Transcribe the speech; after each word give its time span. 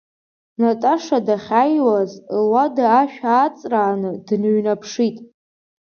Наташа 0.59 1.17
дахьиауаз 1.27 2.11
луада 2.47 2.85
ашә 3.01 3.19
ааҵрааны 3.33 4.11
дныҩнаԥшит. 4.27 5.17